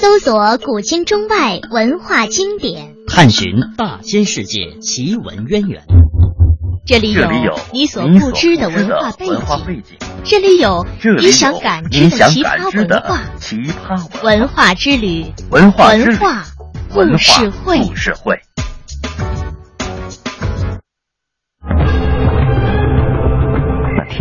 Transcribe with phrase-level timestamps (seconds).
[0.00, 5.82] 搜索古今中外文化经典，探寻大千世界奇闻渊源。
[6.86, 7.20] 这里有
[7.70, 9.10] 你所不知的文化
[9.58, 10.86] 背景，这里有
[11.18, 13.20] 你想感知的奇葩文化。
[13.38, 16.46] 奇葩文化之旅，文化文化
[16.94, 17.78] 故事会。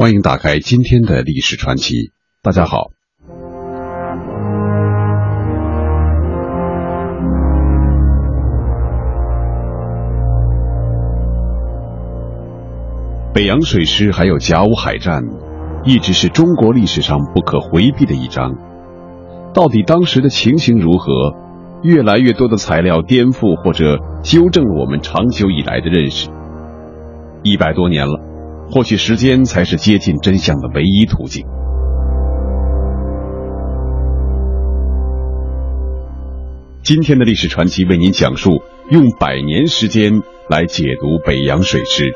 [0.00, 2.10] 欢迎打开今天的历史传奇。
[2.42, 2.90] 大家好，
[13.34, 15.22] 北洋水师还有甲午海战，
[15.84, 18.54] 一直是中国历史上不可回避的一章。
[19.52, 21.34] 到底当时的情形如何？
[21.82, 26.30] 越来越多的材料颠覆或者纠正了我们长久以来的认识。
[27.42, 28.29] 一百多年了。
[28.72, 31.44] 或许时间才是接近真相的唯一途径。
[36.82, 42.12] 今天的历史传奇为您讲述，用百年时间来解读北洋水师。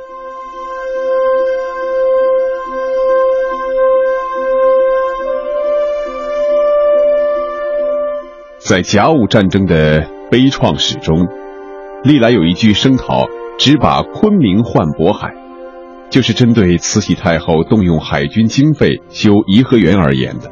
[8.58, 11.26] 在甲午战争的悲怆史中，
[12.04, 13.26] 历来有一句声讨
[13.58, 15.34] ：“只把昆明换渤海。”
[16.10, 20.50] 就是针对慈禧太后动用海军经费修颐和园而言的。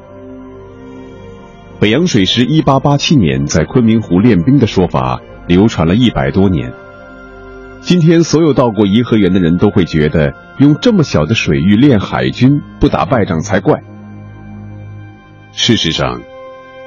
[1.79, 6.73] 北洋水师一八八七年在昆明湖练兵的说法流传了一百多年。
[7.81, 13.83] 今天所有到过颐和园的人都会觉得，用这么小的水域练海军不打败仗才怪。
[15.51, 16.21] 事实上，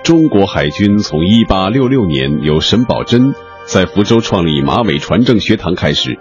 [0.05, 3.33] 中国海军从一八六六年由沈葆桢
[3.65, 6.17] 在福州创立马尾船政学堂开始。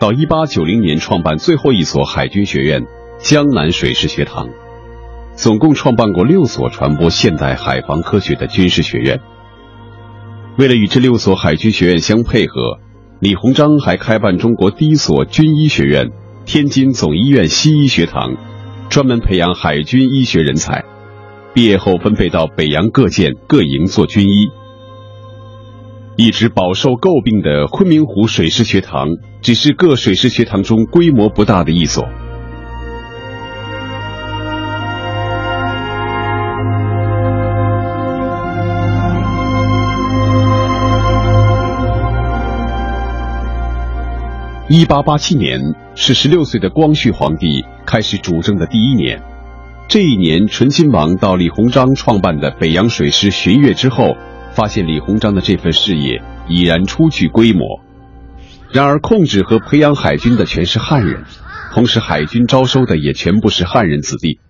[0.00, 2.86] 到一八九零年创办最后一所海军学院——
[3.20, 4.48] 江南水师学堂，
[5.34, 9.20] 总共创办过六所传播现代海防科学的军事学院。
[10.56, 12.78] 为了与这六所海军学院相配合，
[13.20, 16.08] 李鸿章还开办中国第一所军医学院——
[16.46, 18.34] 天津总医院西医学堂，
[18.88, 20.82] 专门培养海军医学人才。
[21.52, 24.48] 毕业后分配到北洋各舰各营做军医。
[26.16, 29.08] 一直饱受诟病的昆明湖水师学堂，
[29.40, 32.04] 只是各水师学堂中规模不大的一所。
[44.68, 45.58] 一八八七年
[45.94, 49.22] 是十六岁的光绪皇帝开始主政的第一年，
[49.88, 54.16] 这一年，醇亲王到李鸿章创办的北洋水师巡阅之后。
[54.52, 57.80] 发现李鸿章的这份事业已然初具规模，
[58.72, 61.24] 然而控制和培养海军的全是汉人，
[61.72, 64.40] 同时海军招收的也全部是汉人子弟，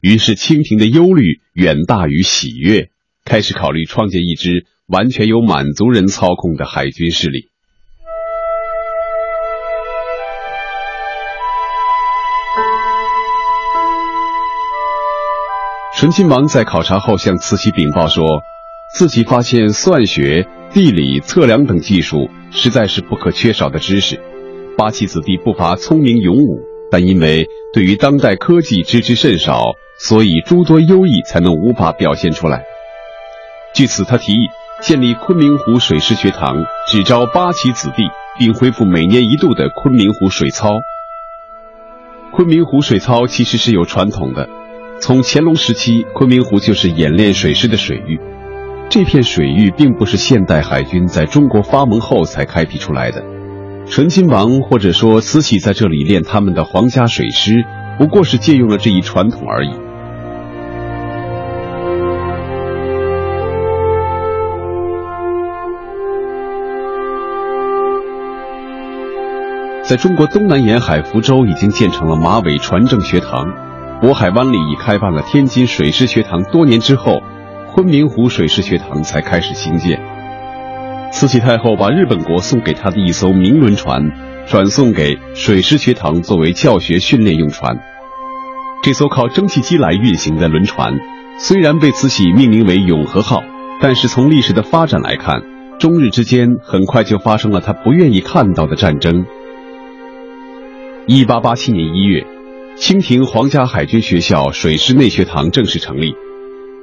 [0.00, 2.90] 于是清廷的忧虑远大于喜悦，
[3.24, 7.48] 开始考虑创建一支完全由满族人操控的海军势力。
[15.98, 18.24] 醇亲王在考察后向慈禧禀报说。
[18.94, 24.20] 自己发现算学、地理、测量等技术实在是不可缺少的知识。
[24.76, 32.62] 八旗子弟不乏聪明勇武，但因为对于当代科技知之甚少，所以诸多优异才能无法表现出来。
[33.74, 34.48] 据此，他提议
[34.80, 38.04] 建立昆明湖水师学堂，只招八旗子弟，
[38.38, 40.70] 并恢复每年一度的昆明湖水操。
[42.32, 44.48] 昆明湖水操其实是有传统的，
[45.00, 48.18] 从乾隆时期，昆明湖就是演练水师的水域。
[48.90, 53.22] 这片水域并不是现代海军在中国发蒙后才开辟出来的，
[53.86, 57.66] 醇亲王或者说慈禧在这里练他们的皇家水师，
[57.98, 59.70] 不过是借用了这一传统而已。
[69.82, 73.52] 在中国东南沿海福州已经建成了马尾船政学堂，
[74.00, 77.20] 渤海湾里已开办了天津水师学堂，多年之后。
[77.78, 80.02] 昆明湖水师学堂才开始兴建。
[81.12, 84.02] 慈禧太后把日本国送给她的一艘明轮船
[84.48, 87.78] 转送给水师学堂作为教学训练用船。
[88.82, 90.92] 这艘靠蒸汽机来运行的轮船，
[91.38, 93.44] 虽然被慈禧命名为“永和号”，
[93.80, 95.40] 但是从历史的发展来看，
[95.78, 99.24] 中日之间很快就发生了他不愿意看到的战争。
[101.06, 102.26] 一八八七年一月，
[102.74, 106.16] 清廷皇家海军学校水师内学堂正式成立。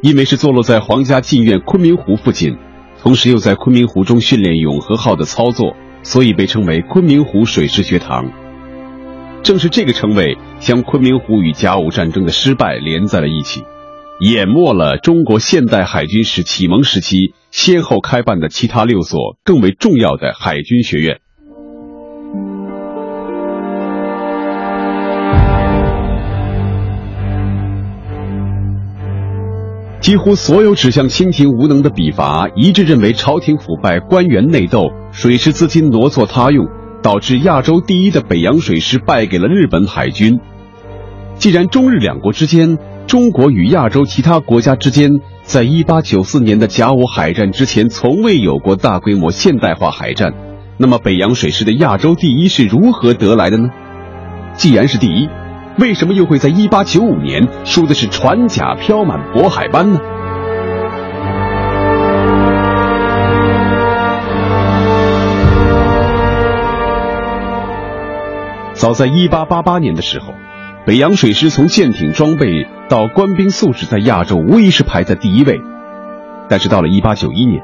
[0.01, 2.57] 因为是坐落在皇家禁院昆明湖附近，
[3.01, 8.31] 同时又在昆明湖中训练永和号的操作，所以被称为昆明湖水师学堂。
[9.41, 13.61] 正是这个称谓，将昆明湖与甲午战争的失败连在了一起，
[14.21, 21.19] 淹没了中国现代海军史启蒙时期先后开办的其他六所更为重要的海军学院。
[30.05, 36.67] 几乎所有指向清廷无能的笔伐，一致认为朝廷腐败、官员内斗、水师资金挪作他用，
[37.01, 40.39] 导致亚洲第一的北洋水师败给了日本海军。
[41.39, 45.09] 既然中日两国之间，中国与亚洲其他国家之间，
[45.41, 50.35] 在一八九四年的甲午海战之前，从未有过大规模现代化海战，
[50.77, 53.69] 那么北洋水师的亚洲第一是如何得来的呢？
[54.53, 55.27] 既然是第一。
[55.77, 59.99] 为什么又会在一八九五年输的是船甲飘满渤海湾呢？
[68.73, 70.33] 早在一八八八年的时候，
[70.85, 75.61] 北洋水师从舰艇装备到官兵素质，在亚洲无疑是排在第一位。
[76.47, 77.63] 但是到了一八九一年，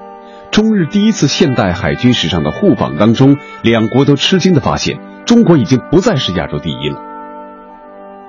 [0.51, 7.10] 中日第一次现代海军史上的互访当中，两国都吃惊的发现，中国已经不再是亚洲第一了。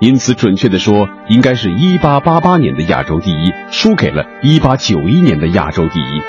[0.02, 6.20] 因此，准确的说，应该是一八八八年的亚洲第一输给了一八九一年的亚洲第一。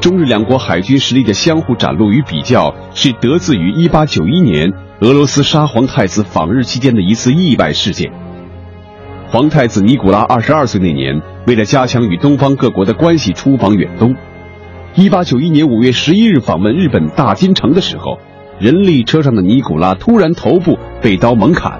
[0.00, 8.10] 中日两国海军实力的相互展露与比较，是得自于一八九一年俄罗斯沙皇太子访日期间的一次意外事件。
[9.30, 14.16] 皇太子尼古拉二十二岁那年，为了加强与东方各国的关系，出访远东。
[14.94, 18.18] 一八九一年五月十一日访问日本大金城的时候，
[18.58, 21.78] 人力车上的尼古拉突然头部被刀猛砍，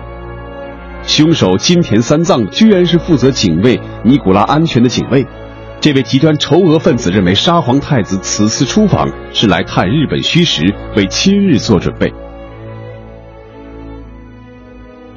[1.04, 5.26] 凶手金田三藏居然是负责警卫尼古拉安全的警卫。
[5.80, 12.12] 这位极端仇俄分子认为沙皇太子此次出访是来探日本虚实，为亲日做准备。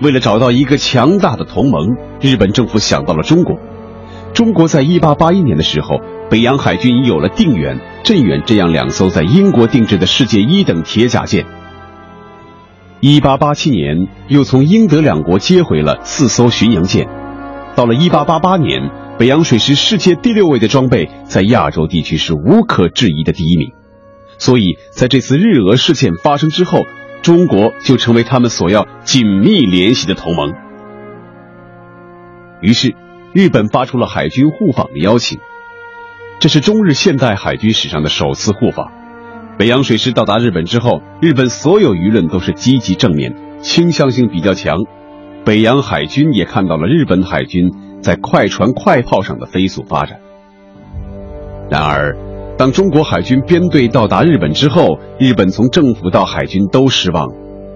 [0.01, 3.59] 为了找到一个强大的同盟，日本政府想到了中国。
[4.33, 11.45] 中国在一八八一年的时候，北洋海军已有了定远、镇远这样两艘在英国定制的世界一等铁甲舰。
[12.99, 17.07] 一八八七年，又从英德两国接回了四艘巡洋舰。
[17.75, 18.89] 到了一八八八年，
[19.19, 23.69] 北洋水师世界第六位的装备，在亚洲地区是无可置疑的第一名。
[24.39, 26.87] 所以，在这次日俄事件发生之后。
[27.21, 30.53] 中国就成为他们所要紧密联系的同盟。
[32.61, 32.95] 于是，
[33.33, 35.39] 日本发出了海军互访的邀请。
[36.39, 38.91] 这是中日现代海军史上的首次互访。
[39.57, 44.77] 北洋水师到达日本之后，日本所有舆论都是积极正面，倾向性比较强。
[45.45, 50.19] 北洋海军也看到了日本海军在快船快炮上的飞速发展。
[51.69, 52.17] 然而，
[52.61, 57.29] 当中国海军编队到达日本之后，日本从政府到海军都失望，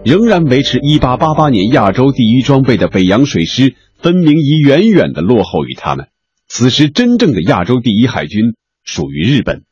[0.05, 6.05] 仍然维持1888年亚洲第一装备的北洋水师，分明已远远的落后于他们。
[6.47, 9.63] 此时，真正的亚洲第一海军属于日本。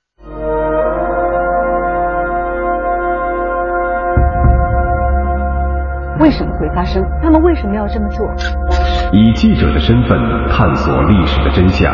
[6.20, 7.04] 为什么会发生？
[7.22, 8.26] 他们为什么要这么做？
[9.14, 10.18] 以记者的身份
[10.50, 11.94] 探索历史的真相。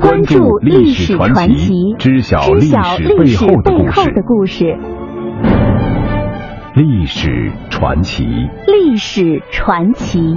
[0.00, 2.76] 关注历史传奇，知晓历史
[3.16, 3.34] 背
[3.90, 4.76] 后的故事。
[6.74, 8.24] 历史传奇，
[8.66, 10.36] 历史传奇。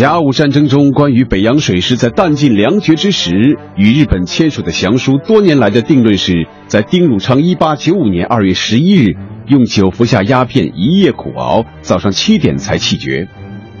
[0.00, 9.16] 甲午战争中，关于北洋水师在弹尽粮绝之时与日本签署的降书，多年来的定论是在丁汝昌1895年2月11日
[9.46, 13.28] 用酒服下鸦片，一夜苦熬，早上七点才气绝。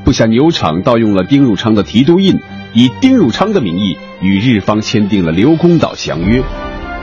[0.04, 2.38] 部下牛场盗用了丁汝昌的提督印，
[2.74, 6.42] 以丁汝昌的名义与日方签订了刘公岛降约，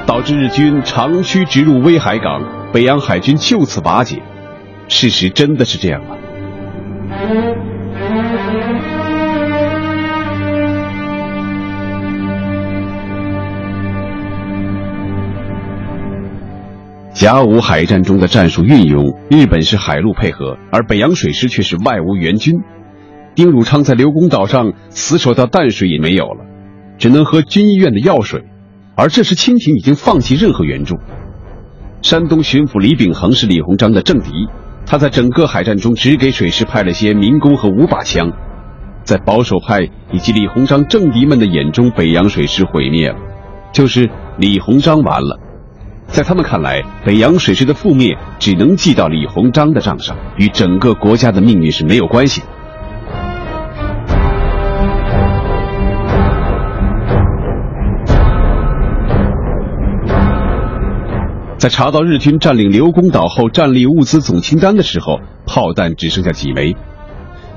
[0.06, 4.22] 导致日军长驱直入威海港，北洋海军就此瓦解。
[4.88, 6.16] 事实真的是这样吗？
[17.18, 22.54] 甲午海战中的战术运用，日本是海陆配合，而北洋水师却是外无援军。
[23.34, 26.46] 丁汝昌在刘公岛上死守到淡水也没有了，
[27.00, 28.44] 只能喝军医院的药水。
[28.96, 30.98] 而这时清廷已经放弃任何援助。
[32.04, 34.30] 山东巡抚李秉衡是李鸿章的政敌，
[34.86, 38.32] 他在整个海战中只给水师派了些民工和五把枪。
[39.04, 43.18] 在保守派以及李鸿章政敌们的眼中，北洋水师毁灭了，
[43.74, 44.08] 就是
[44.38, 45.40] 李鸿章完了。
[46.08, 52.42] 在他们看来，北洋水师的覆灭只能记到李鸿章的账上，与整个国家的命运是没有关系。
[61.60, 66.76] 在查到日军占领刘公岛后战力物资总清单的时候，炮弹只剩下几枚。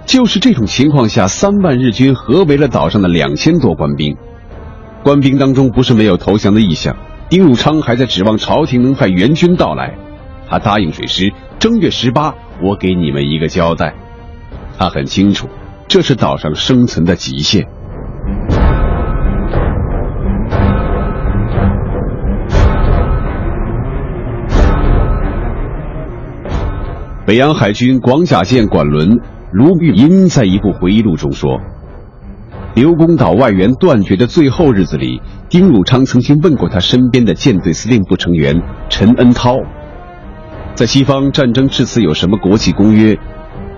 [0.07, 4.17] 就是这种情况下，三万日军合围了岛上的两千多官兵，
[5.03, 6.97] 官兵当中不是没有投降的意向。
[7.31, 9.95] 丁汝昌还在指望朝廷能派援军到来，
[10.49, 13.95] 他答应水师，正月十八我给你们一个交代。
[14.77, 15.49] 他很清楚，
[15.87, 17.69] 这是岛上生存的极限。
[27.25, 29.21] 北洋海军广甲舰管轮
[29.53, 31.61] 卢玉英在一部回忆录中说。
[32.75, 39.57] 刘公岛外援断绝的最后日子里，丁汝昌曾经问过他身边的舰队司令部成员陈恩涛，
[40.75, 43.19] 在西方战争至此有什么国际公约？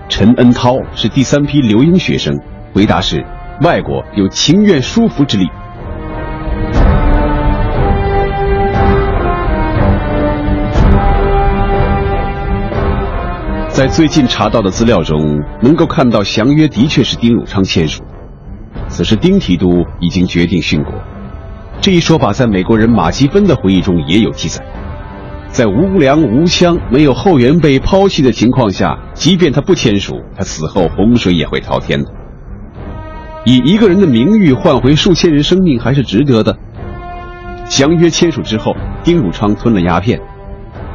[0.09, 2.39] 陈恩涛是第三批留英学生，
[2.71, 3.25] 回答是：
[3.61, 5.47] 外国有情愿说服之力。
[13.69, 18.03] 在最近查到的资料中，能够看到降约的确是丁汝昌签署。
[18.93, 20.93] 此时，丁提督已经决定殉国。
[21.81, 24.63] 这一说法在美国人马基芬的回忆中也有记载。
[25.47, 32.05] 在无粮无枪、没有后援被抛弃的情况下，即便他不签署，他死后洪水也会滔天的。
[33.45, 36.55] 以一个人的名誉换回数千人生命，还是值得的。
[37.65, 40.21] 降约签署之后，丁汝昌吞了鸦片。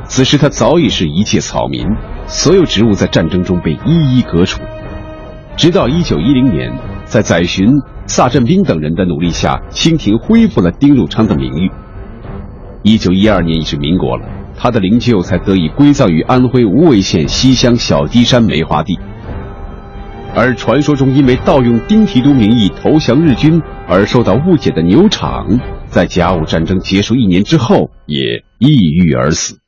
[0.05, 1.85] 此时他早已是一介草民，
[2.29, 4.61] 所有职务在战争中被一一革除。
[5.57, 6.73] 直到一九一零年。
[7.09, 7.67] 在载洵、
[8.07, 11.71] 萨振兵等人的努力下，清廷恢复了丁汝昌的名誉。
[12.83, 18.99] 一九一二年已是民国了，他的灵柩才得以归葬于安徽无为县西乡小低山梅花地。
[20.35, 29.59] 而传说中因为盗用丁提督名义投降日军而受到误解的牛场，在甲午战争结束一年之后也抑郁而死。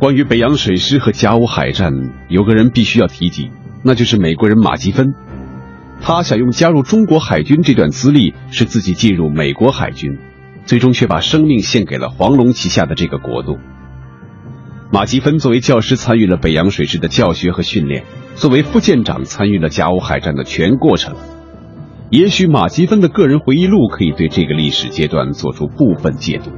[0.00, 1.92] 关于北洋水师和甲午海战，
[2.28, 3.50] 有个人必须要提及，
[3.82, 5.12] 那就是美国人马吉芬。
[6.00, 10.16] 他想用加入中国海军这段资历，使自己进入美国海军，
[10.64, 13.58] 最终却把生命献给了黄龙旗下的这个国度。
[14.92, 18.04] 马吉芬作为教师参与了北洋水师的教学和训练，
[18.36, 21.16] 作为副舰长参与了甲午海战的全过程。
[22.10, 26.52] 也许马吉芬的个人回忆录可以对这个历史阶段做出部分解读。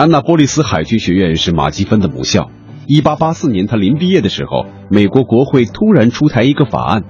[0.00, 2.50] 安娜波利斯海军学院是马基芬的母校。
[2.86, 7.02] 一八八四年，他临毕业的时候，美国国会突然出台一个法案，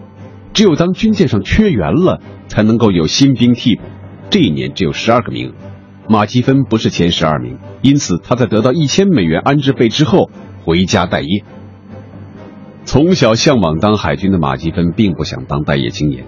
[0.55, 3.83] 只有当军舰上缺员了，才能够有新兵替补。
[4.29, 5.53] 这一年只有十二个名额，
[6.09, 10.29] 马基芬不是前十二名，因此他在得到一千美元安置费之后
[10.65, 11.45] 回家待业。
[12.85, 16.25] 从小向往当海军的马基芬并不想当待业青年。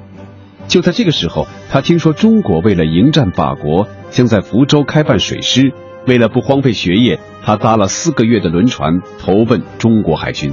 [0.69, 5.73] 就在这个时候，他听说中国为了迎战法国，将在福州开办水师。
[6.07, 10.53] 为了不荒废学业，他搭了四个月的轮船投奔中国海军。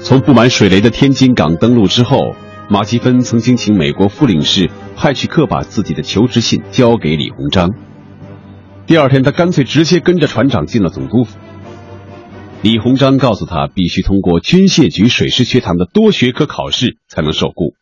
[0.00, 2.36] 从布满水雷的天津港登陆之后，
[2.70, 7.70] 马基芬曾经请美国副领事派去克把自己的求职信交给李鸿章。
[8.86, 11.38] 第二天，他干脆直接跟着船长进了总督府。
[12.62, 17.74] 李鸿章告诉他，必须通过军械局水师学堂的多学科考试才能受雇。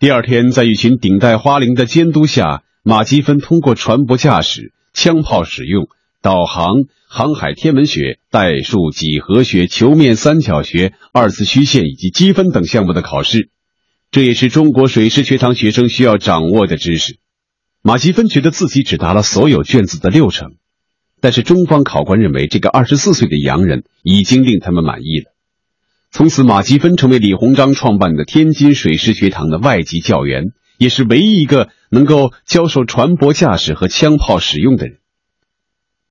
[0.00, 5.88] 第二天，在一群顶戴花翎的监督下，马基芬通过船舶驾驶、枪炮使用、
[6.22, 6.72] 导航、
[7.06, 13.50] 航海天文学、代数、几何学、球面三角学、二次曲线以及积分等项目的考试。
[14.10, 17.18] 这也是中国水师学堂学生需要掌握的知识。
[17.82, 20.52] 马基芬觉得自己只答了所有卷子的六成，
[21.20, 25.29] 但是中方考官认为这个二十四岁的洋人已经令他们满意了。
[26.12, 34.98] 从此，马吉芬成为李鸿章创办的天津水师学堂的外籍教员，也是唯一一个能够教授船舶驾驶和枪炮使用的人。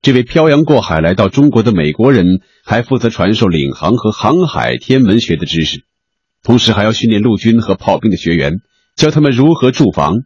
[0.00, 5.84] 这位漂洋过海来到中国的美国人，还负责传授领航和航海天文学的知识，
[6.42, 8.54] 同时还要训练陆军和炮兵的学员，
[8.96, 10.20] 教他们如何驻防。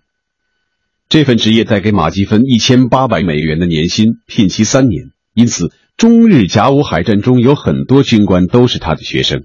[1.08, 5.06] 这份职业带给马吉芬一千八百美元的年薪，聘期三年。
[5.34, 9.42] 因此，中日甲午海战中有很多军官都是他的学生。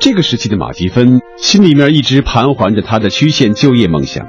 [0.00, 4.28] 这个时期的马基芬心里面一直盘桓着他的曲线就业梦想。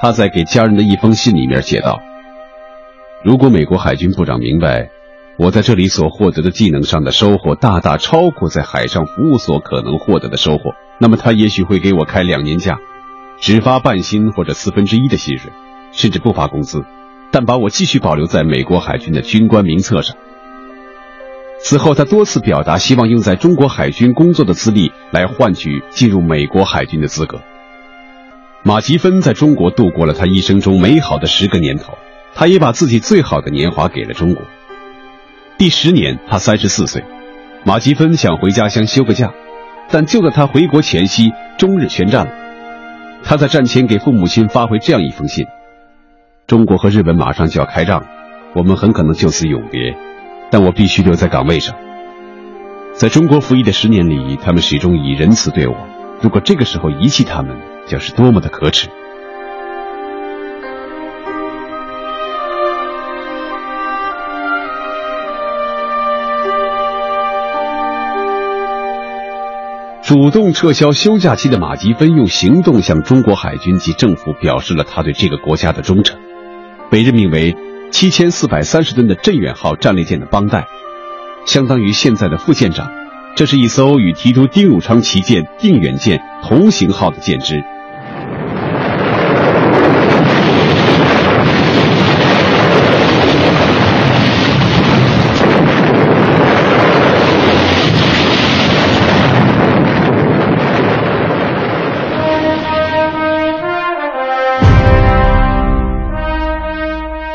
[0.00, 2.00] 他在给家人的一封信里面写道
[3.22, 4.90] ：“如果美国海军部长明白。”
[5.38, 10.74] 我在这里所获得的技能上的收获，大大超过在海上服务所可能获得的收获。
[11.00, 12.78] 那么，他也许会给我开两年假，
[13.40, 15.50] 只发半薪或者四分之一的薪水，
[15.90, 16.84] 甚至不发工资，
[17.32, 20.16] 但把我继续保留在美国海军的军官名册上。
[21.64, 27.40] 此后，他多次表达希望用在中国海军工作的资历来换取进入美国海军的资格。
[28.64, 31.96] 马吉芬在中国度过了他一生中美好的十个年头，
[32.34, 34.42] 他也把自己最好的年华给了中国。
[35.56, 37.04] 第十年，他三十四岁，
[37.64, 39.32] 马吉芬想回家乡休个假，
[39.88, 42.32] 但就在他回国前夕，中日宣战了。
[43.24, 45.46] 他在战前给父母亲发回这样一封信
[46.48, 48.04] ：“中国和日本马上就要开仗，
[48.54, 49.96] 我们很可能就此永别，
[50.52, 51.74] 但我必须留在岗位上。
[52.92, 55.74] 在中国服役的十年里，他们始终以仁慈对我。
[56.20, 58.90] 如果这个时候遗弃他们，将是多么的可耻。”
[70.04, 76.20] 主动撤销休假期的马吉芬用行动向中国海军及政府表示了他对这个国家的忠诚，
[76.90, 77.56] 被任命为
[77.92, 80.66] 七千四百三十吨的镇远号战列舰的帮带，
[81.46, 82.90] 相当于现在的副舰长。
[83.36, 87.62] 这是一艘与提督丁汝昌旗舰定远舰同型号的舰只。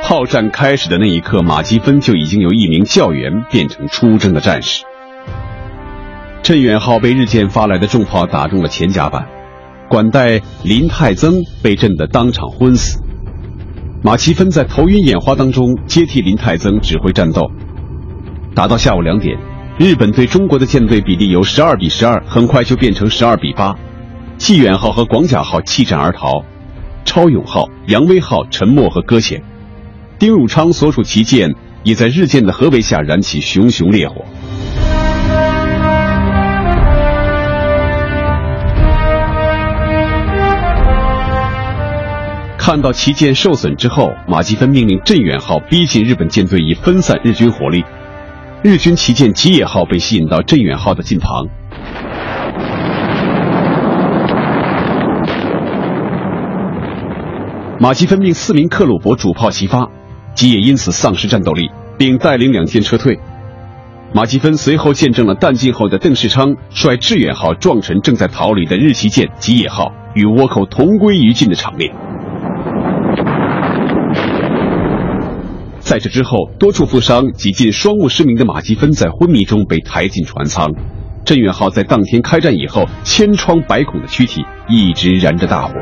[0.07, 4.85] 炮战开始的那一刻，马基芬就已经由一名教员变成出征的战士。
[6.41, 9.27] 镇远号被日舰发来的重炮打中了前甲板，
[9.89, 13.03] 管带林泰增被震得当场昏死。
[14.01, 17.51] 马奇芬在头晕眼花当中接替林泰增指挥战斗。
[18.55, 19.37] 打到下午两点，
[19.77, 23.75] 日本对中国的舰队比例由十二比十二，很快就变成十二比八。
[24.37, 26.45] 济远号和广甲号弃战而逃，
[27.03, 29.43] 超勇号、扬威号沉没和搁浅。
[30.19, 31.53] 丁汝昌所属旗舰
[31.83, 34.25] 也在日舰的合围下燃起熊熊烈火。
[42.57, 47.85] 看到旗舰受损之后，马基芬命令镇远号逼近日本舰队，以分散日军火力。
[48.63, 51.47] 日军旗舰吉野号被吸引到镇远号的近旁。
[57.79, 59.87] 马基芬命四名克虏伯主炮齐发。
[60.37, 63.17] 吉野因此丧失战斗力，并带领两舰撤退。
[64.13, 71.91] 马吉芬随后见证了弹尽后的邓世昌率致远号撞沉正在逃离的日旗舰吉野号，与倭寇同归于尽的场面。
[75.79, 80.71] 在这之后，多处负伤、几近双目失明的马吉芬在昏迷中被抬进船舱。
[81.25, 85.73] 镇远号在当天开战以后，千疮百孔的躯体一直燃着大火。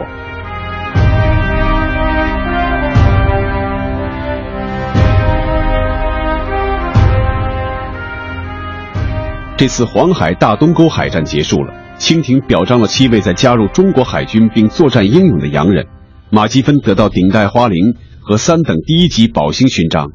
[9.57, 15.87] 这次黄海大东沟海战结束了，清廷表彰了七位在加入中国海军并作战英勇的洋人，
[16.29, 20.11] 马基芬得到顶戴花翎和三等第一级宝星勋章。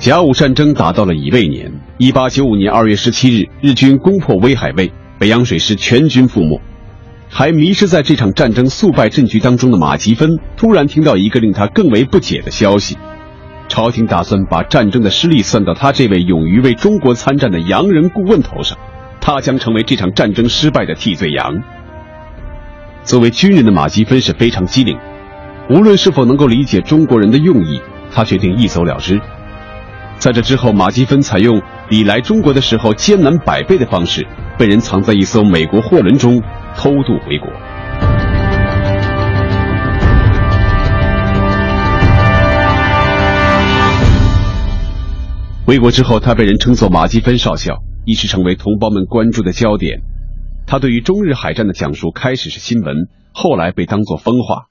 [0.00, 6.60] 甲午战争打到了乙未年，一八九五年二月十七日，日军攻破威海卫，北洋水师全军覆没。
[7.30, 12.96] 还迷失在这场战争速败阵局当中的马吉芬，突然听到一个令他更为不解的消息：
[13.68, 18.78] 朝廷打算把战争的失利算到他这位勇于为中国参战的洋人顾问头上，
[19.20, 21.62] 他将成为这场战争失败的替罪羊。
[23.04, 24.98] 作为军人的马吉芬是非常机灵，
[25.70, 29.20] 无论是否能够理解中国人的用意，他决定一走了之。
[30.18, 34.26] 在这之后，马吉芬采用比来中国的时候艰难百倍的方式，
[34.58, 36.42] 被人藏在一艘美国货轮中
[36.78, 37.50] 偷渡回国。
[45.66, 50.02] 回国之后，他被人称作马基芬少校，一时成为同胞们关注的焦点。
[50.68, 54.66] 他对于中日海战的讲述开始是新闻，后来被当作疯话。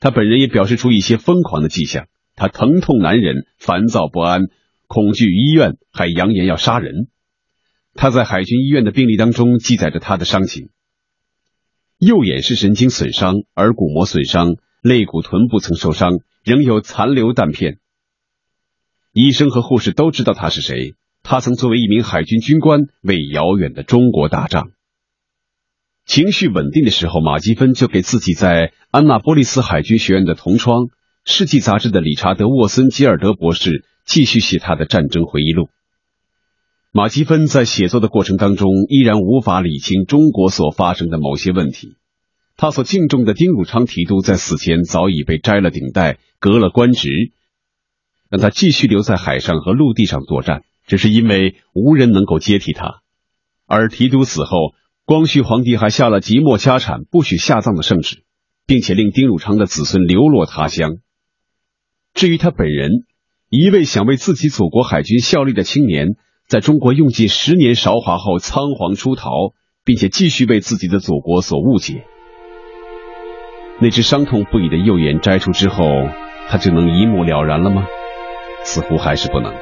[0.00, 4.44] 他本人也表示出一些疯狂的迹象，他疼痛难忍，烦躁不安。
[4.86, 7.08] 恐惧医院，还扬言要杀人。
[7.94, 10.70] 他在海军医院的病历当中记载着他的伤情：
[12.04, 17.78] 右眼视神经损伤，耳骨膜损伤，肋骨、臀部曾受伤，仍有残留弹片。
[19.14, 20.96] 医生和护士都知道他是谁。
[21.22, 24.72] 他曾作为一名海军军官为遥远的中国打仗。
[26.04, 30.82] 情绪稳定的时候，马基芬就给自己在安娜波利斯海军学院的同窗，
[31.24, 33.86] 《世纪》杂志的理查德·沃森·吉尔德博士。
[34.04, 35.70] 继续写他的战争回忆录。
[36.96, 41.96] 马基芬在写作的过程当中，依然无法理清中国所发生的某些问题。
[42.56, 47.32] 他所敬重的丁汝昌提督在死前早已被摘了顶戴，革了官职，
[48.30, 53.02] 让他继续留在海上和陆地上作战，只是因为无人能够接替他。
[53.66, 58.22] 而提督死后，光绪皇帝还下了即没家产、不许下葬的圣旨，
[58.66, 60.98] 并且令丁汝昌的子孙流落他乡。
[62.14, 63.04] 至于他本人，
[63.50, 66.14] 一位想为自己祖国海军效力的青年，
[66.54, 69.28] 在中国用尽十年韶华后仓皇出逃，
[69.84, 72.04] 并且继续为自己的祖国所误解。
[73.80, 75.84] 那只伤痛不已的右眼摘除之后，
[76.48, 77.86] 他就能一目了然了吗？
[78.62, 79.52] 似乎还是不能。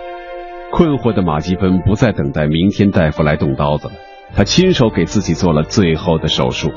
[0.71, 3.95] 困惑的马基芬不再等待明天大夫来动刀子了，
[4.35, 6.71] 他亲手给自己做了最后的手术。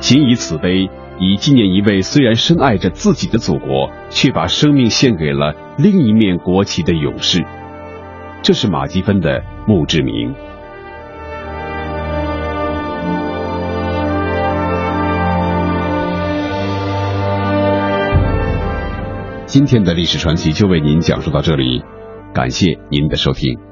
[0.00, 0.88] 谨以此碑，
[1.18, 7.44] 以纪念一位虽然深爱着自己的祖国，却把生命献给了另一面国旗的勇士。
[8.42, 10.34] 这是马基芬的墓志铭。
[19.46, 21.82] 今天的历史传奇就为您讲述到这里，
[22.32, 23.71] 感谢您的收听。